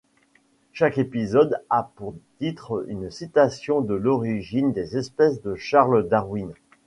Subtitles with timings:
[0.73, 6.55] Chaque épisode a pour titre une citation de L'Origine des espèces de Charles Darwin.